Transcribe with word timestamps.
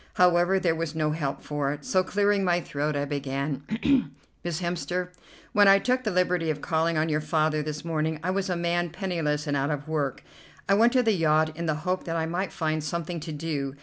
However, 0.15 0.59
there 0.59 0.73
was 0.73 0.95
no 0.95 1.11
help 1.11 1.43
for 1.43 1.71
it, 1.73 1.85
so, 1.85 2.03
clearing 2.03 2.43
my 2.43 2.59
throat, 2.59 2.95
I 2.95 3.05
began: 3.05 3.61
"Miss 4.43 4.59
Hemster, 4.59 5.09
when 5.53 5.67
I 5.67 5.77
took 5.77 6.03
the 6.03 6.09
liberty 6.09 6.49
of 6.49 6.59
calling 6.59 6.97
on 6.97 7.07
your 7.07 7.21
father 7.21 7.61
this 7.61 7.85
morning, 7.85 8.19
I 8.23 8.31
was 8.31 8.49
a 8.49 8.55
man 8.55 8.89
penniless 8.89 9.45
and 9.45 9.55
out 9.55 9.69
of 9.69 9.87
work. 9.87 10.23
I 10.67 10.73
went 10.73 10.93
to 10.93 11.03
the 11.03 11.11
yacht 11.13 11.55
in 11.55 11.67
the 11.67 11.85
hope 11.85 12.05
that 12.05 12.15
I 12.15 12.25
might 12.25 12.51
find 12.51 12.83
something 12.83 13.19
to 13.19 13.31
do. 13.31 13.75